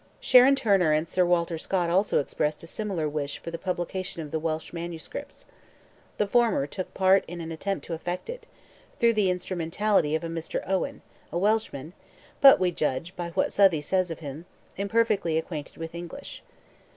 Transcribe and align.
Sharon 0.19 0.55
Turner 0.55 0.93
and 0.93 1.07
Sir 1.07 1.23
Walter 1.27 1.59
Scott 1.59 1.91
also 1.91 2.17
expressed 2.19 2.63
a 2.63 2.65
similar 2.65 3.07
wish 3.07 3.37
for 3.37 3.51
the 3.51 3.59
publication 3.59 4.23
of 4.23 4.31
the 4.31 4.39
Welsh 4.39 4.73
manuscripts. 4.73 5.45
The 6.17 6.25
former 6.25 6.65
took 6.65 6.91
part 6.95 7.23
in 7.27 7.39
an 7.39 7.51
attempt 7.51 7.85
to 7.85 7.93
effect 7.93 8.27
it, 8.27 8.47
through 8.97 9.13
the 9.13 9.29
instrumentality 9.29 10.15
of 10.15 10.23
a 10.23 10.27
Mr. 10.27 10.67
Owen, 10.67 11.03
a 11.31 11.37
Welshman, 11.37 11.93
but, 12.41 12.59
we 12.59 12.71
judge, 12.71 13.15
by 13.15 13.29
what 13.29 13.53
Southey 13.53 13.81
says 13.81 14.09
of 14.09 14.21
him, 14.21 14.45
imperfectly 14.75 15.37
acquainted 15.37 15.77
with 15.77 15.93
English. 15.93 16.41